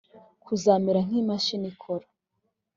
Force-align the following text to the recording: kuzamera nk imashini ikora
kuzamera 0.45 0.99
nk 1.07 1.13
imashini 1.21 1.65
ikora 1.71 2.05